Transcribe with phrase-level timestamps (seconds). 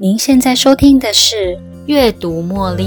[0.00, 1.36] 您现在收听的是
[1.88, 2.84] 《阅读茉莉》。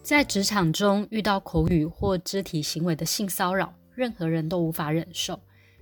[0.00, 5.40] 在职场中遇到口语或肢体行为的性骚扰，任何人都无法忍受。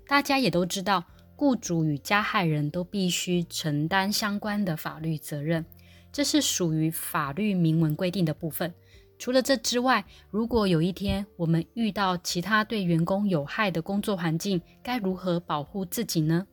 [0.09, 1.05] 大家也都知道，
[1.37, 5.63] 雇主与加害人都必须承担相关的法律责任，
[6.13, 8.73] 这是属于法律明文规定的部分。
[9.19, 16.47] 除了这之外，如果有一天我们遇到其他对员工有害的工作环境，该如何保护自己呢？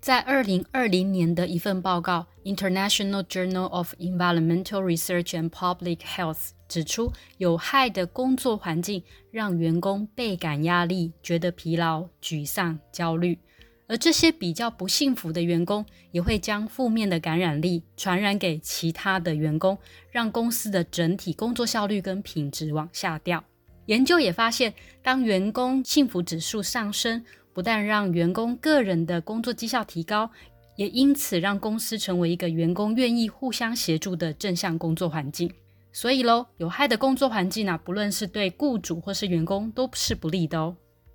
[0.00, 6.34] 在二零二零年的一份报告《International Journal of Environmental Research and Public Health》
[6.68, 13.38] 指出，有害的工作环境让员工倍感压力、觉得疲劳、沮丧、焦虑，
[13.86, 19.76] 而这些比较不幸福的员工也会将负面的感染力传染给其他的员工，
[20.10, 23.44] 让公司的整体工作效率跟品质往下掉。
[23.86, 30.30] 研究也发现，当员工幸福指数上升，不但让员工个人的工作绩效提高，
[30.76, 35.52] 也因此让公司成为一个员工愿意互相协助的正向工作环境。
[35.92, 40.74] 所以喽，有害的工作环境啊，不论是对雇主或是员工，都是不利的哦。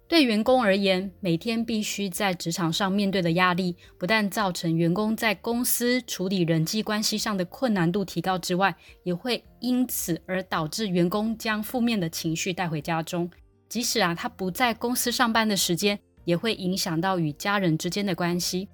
[0.09, 13.30] 对员工而言，每天必须在职场上面对的压力，不但造成员工在公司处理人际关系上的困难度提高之外，也会因此而导致员工将负面的情绪带回家中。
[13.69, 15.97] 即使啊，他不在公司上班的时间。
[16.25, 18.69] 也会影响到与家人之间的关系。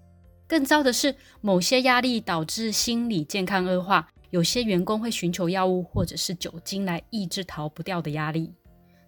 [0.45, 8.51] 更糟的是，某些压力导致心理健康恶化，有些员工会寻求药物或者是酒精来抑制逃不掉的压力。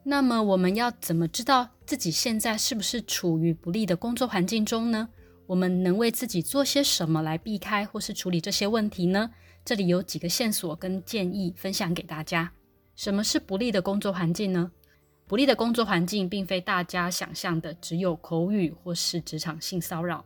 [0.09, 5.09] 那么，我们要怎么知道自己现在是不是处于不利的工作环境中呢？
[5.47, 9.31] 我们能为自己做些什么来避开或是处理这些问题呢？
[9.65, 12.53] 这里有几个线索跟建议分享给大家。
[12.95, 14.71] 什么是不利的工作环境呢？
[15.27, 20.23] 不利的工作环境，并非大家想象的只有口语或是职场性骚扰。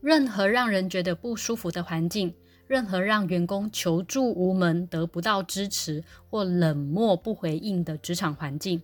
[0.00, 2.34] 任何让人觉得不舒服的环境，
[2.66, 8.80] 任何让员工求助无门、得不到支持或冷漠不回应的职场环境，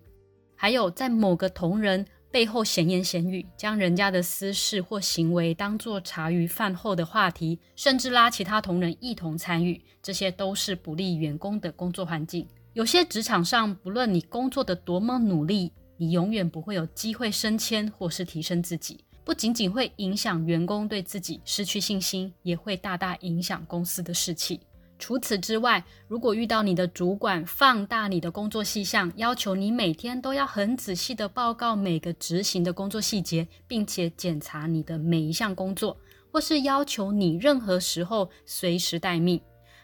[0.60, 12.44] 还有在某个同仁背后闲言闲语，将人家的私事或行为当作茶余饭后的话题，甚至拉其他同仁一同参与，这些都是不利员工的工作环境。
[12.72, 18.98] 有些职场上，不论你工作的多么努力，你永远不会有机会升迁或是提升自己。
[19.24, 24.58] 不仅仅会影响员工对自己失去信心，也会大大影响公司的士气。
[24.98, 35.96] 除此之外，如果遇到你的主管放大你的工作细项，要求你每天都要很仔细的报告每个执行的工作细节，并且检查你的每一项工作，
[36.32, 39.40] 或是要求你任何时候随时待命。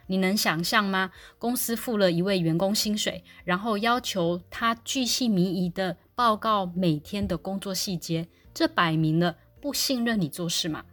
[0.06, 1.12] 你能想象吗？
[1.38, 10.84] 公司付了一位员工薪水，然后要求他巨细靡遗的报告每天的工作细节，这摆明了不信任你做事嘛？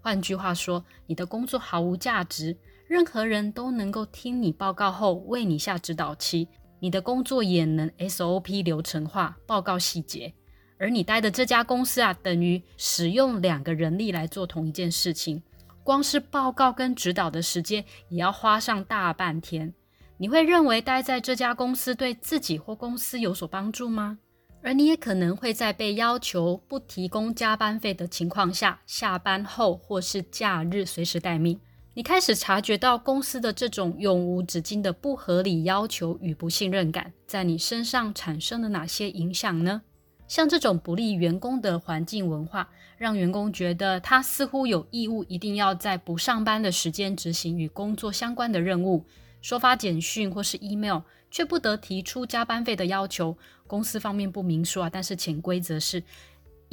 [0.00, 6.48] 换句话说，你的工作毫无价值，任何人都能够听你报告后为你下指导期，
[6.80, 10.34] 你的工作也能 SOP 流程化报告细节，
[10.78, 15.42] 而你待的这家公司啊，等于使用两个人力来做同一件事情。
[15.82, 19.72] 光是报告跟指导的时间也要花上大半天，
[20.16, 24.18] 你会认为待在这家公司对自己或公司有所帮助吗？
[24.62, 31.60] 而你也可能会在被要求不提供加班费的情况下，下班后或是假日随时待命。
[31.96, 39.82] 你开始察觉到公司的这种永无止境的不合理要求与不信任感，在你身上产生了哪些影响呢？
[40.26, 42.68] 像这种不利员工的环境文化，
[42.98, 49.04] 让员工觉得他似乎有义务一定要在不上班的时间执行与工作相关的任务，
[49.40, 53.38] 收发简讯或是 email，却不得提出加班费的要求。
[53.68, 56.02] 公司方面不明说啊，但是潜规则是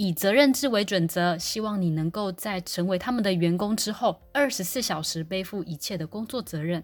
[0.03, 6.83] 以责任制为准则，希望你能够在成为他们的员工之后，二十四小时背负一切的工作责任。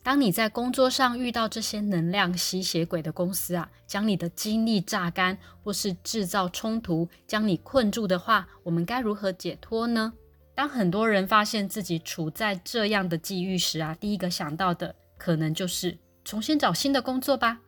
[0.00, 10.12] 当你在工作上遇到这些能量吸血鬼的公司啊，将你的精力榨干，或是制造冲突，将你困住的话，我们该如何解脱呢？
[10.54, 17.58] 当很多人发现自己处在这样的际遇时啊，第一个想到的可能就是重新找新的工作吧。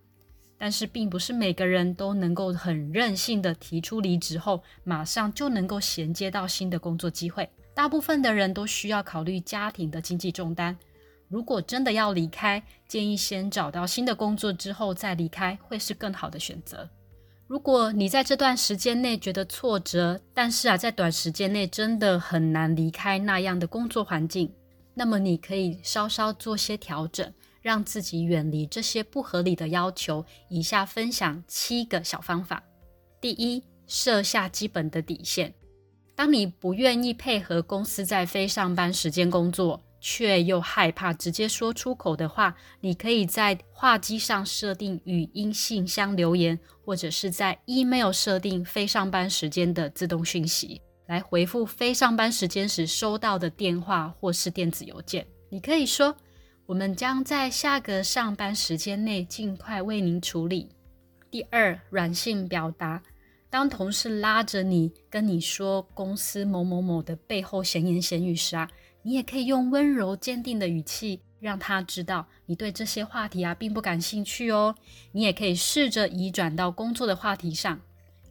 [0.59, 7.49] 但是，并不是每个人都能够很任性的提出离职后，马上就能够衔接到新的工作机会。
[7.73, 10.77] 大部分的人都需要考虑家庭的经济重担。
[11.29, 16.89] 如果真的要离开，建议先找到新的工作之后再离开，会是更好的选择。
[17.47, 24.53] 如果你在这段时间内觉得挫折，但是啊，在短时间内真的很难离开那样的工作环境，
[24.95, 27.33] 那么你可以稍稍做些调整，
[27.69, 30.25] 让自己远离这些不合理的要求。
[30.49, 32.63] 以下分享七个小方法：
[33.21, 35.53] 第一，设下基本的底线。
[36.17, 55.27] 当你不愿意配合公司在非上班时间工作，却又害怕直接说出口的话，你可以在话机上设定语音信箱留言，或者是在 email 设定非上班时间的自动讯息，来回复非上班时间时收到的电话或是电子邮件。
[55.51, 56.17] 你可以说
[56.69, 60.69] ：“我们将在下个上班时间内尽快为您处理。”
[61.31, 63.03] 第二，软性表达。
[63.49, 68.69] 当同事拉着你跟你说公司某某某的背后闲言闲语时啊。
[69.01, 74.75] 你也可以用温柔坚定的语气让他知道你对这些话题啊并不感兴趣哦。
[75.13, 77.81] 你也可以试着移转到工作的话题上。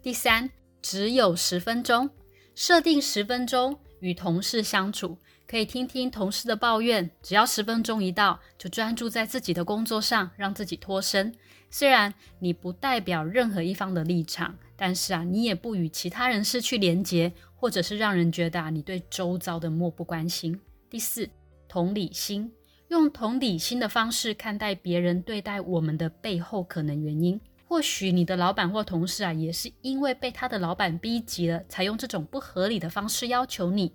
[0.04, 2.12] 第三，只有十分钟，
[2.54, 5.18] 设定十分钟与同事相处，
[5.48, 7.10] 可以听听同事的抱怨。
[7.24, 11.34] 只要十分钟一到，就专注在自己的工作上，让自己脱身。
[11.70, 17.34] 虽然你不代表任何一方的立场，但是啊，你也不与其他人失去连结。
[17.60, 20.62] 或者是让人觉得啊，你对周遭的漠不关心。
[20.92, 21.28] 第四，
[21.68, 22.52] 同理心，
[22.90, 27.42] 用同理心的方式看待别人对待我们的背后可能原因。
[27.68, 33.92] 或许你的老板或同事啊，也是因为被他的老板逼急了，才用这种不合理的方式要求你。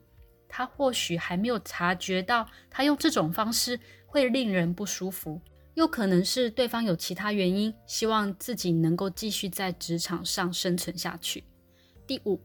[0.52, 5.40] 他或许还没有察觉到，他用这种方式会令人不舒服。
[5.74, 11.42] 又可能是对方有其他原因，希望自己能够继续在职场上生存下去。
[12.06, 12.38] 第五。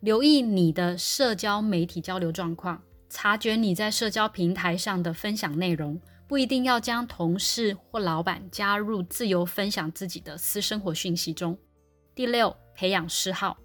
[0.00, 5.98] 留意你的社交媒体交流状况，察觉你在社交平台上的分享内容，
[6.28, 11.58] 不一定要将同事或老板加入自由分享自己的私生活讯息中。
[12.14, 13.56] 第六，培养嗜好，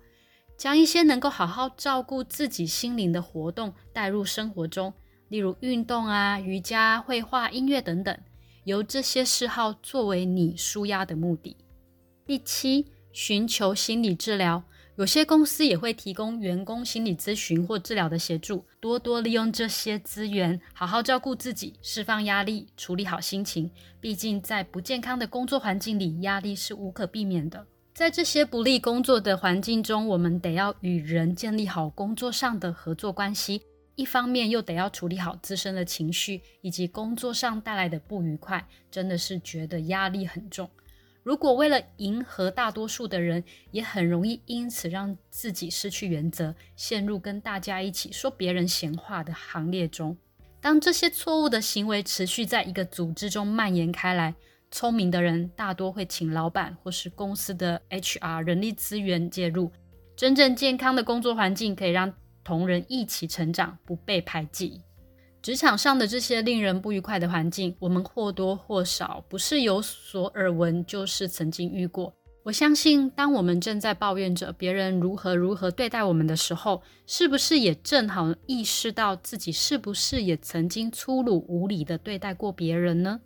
[0.62, 4.94] 将一些能够好好照顾自己心灵的活动带入生活中，
[5.30, 8.16] 例如运动啊、瑜伽、绘画、音乐等等，
[8.66, 11.58] 由这些嗜好作为你舒压的目的。
[12.28, 14.64] 第七，寻求心理治疗。
[14.98, 23.72] 有些公司也会提供员工心理咨询或治疗的协助，多多利用这些资源，好好照顾自己，释放压力，处理好心情。
[24.00, 27.66] 毕竟，在不健康的工作环境里，压力是无可避免的。
[27.94, 33.62] 在这些不利工作的环境中，我们得要与人建立好工作上的合作关系，
[33.96, 40.70] 一方面又得要处理好自身的情绪以及工作上带来的不愉快，真的是觉得压力很重。
[41.22, 50.18] 如果为了迎合大多数的人，也很容易因此让自己失去原则，陷入跟大家一起说别人闲话的行列中。
[50.62, 54.34] 当这些错误的行为持续在一个组织中蔓延开来，
[54.72, 59.72] 聪明的人大多会请老板或是公司的 HR 人力资源介入。
[60.16, 62.14] 真正健康的工作环境可以让
[62.44, 64.82] 同仁一起成长，不被排挤。
[65.42, 72.14] 职场上的这些令人不愉快的环境，我们或多或少不是有所耳闻，就是曾经遇过。
[72.44, 83.20] 我相信，当我们正在抱怨着别人如何如何对待我们的时候，是不是也正好意识到自己是不是也曾经粗鲁无礼的对待过别人呢？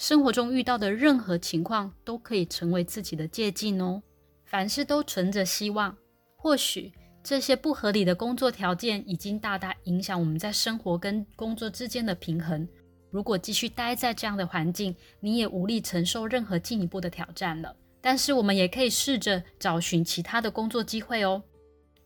[0.00, 4.02] 生活中遇到的任何情况都可以成为自己的借鉴哦。
[4.46, 5.94] 凡事都存着希望，
[6.36, 6.90] 或许。
[7.22, 12.66] 这些不合理的工作条件已经大大影响我们在生活跟工作之间的平衡。
[13.10, 17.76] 如果继续待在这样的环境，你也无力承受任何进一步的挑战了。
[18.00, 21.42] 但是，我们也可以试着找寻其他的工作机会哦。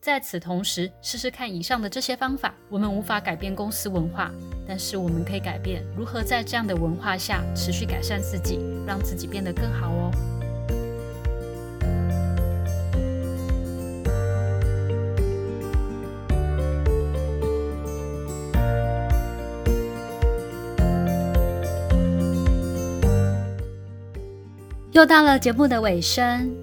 [0.05, 2.55] 在此同时，试试看以上的这些方法。
[2.69, 4.31] 我们无法改变公司文化，
[4.69, 10.11] 但是我们可以改变如何在这样的文化下持续改善自己，让自己变得更好哦。
[24.93, 26.55] 又到了节目的尾声，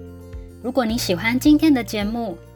[0.62, 2.38] 如果你喜欢今天的节目，